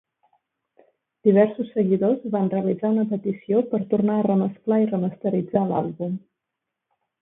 [1.29, 6.23] Diversos seguidors van realitzar una petició per tornar a remesclar i remasteritzar l'àlbum.